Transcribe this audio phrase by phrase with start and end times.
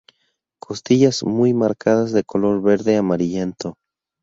[0.59, 3.75] Costillas muy marcadas de color verde amarillento.